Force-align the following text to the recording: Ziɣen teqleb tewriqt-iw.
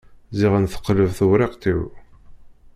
Ziɣen 0.39 0.65
teqleb 0.73 1.09
tewriqt-iw. 1.17 1.81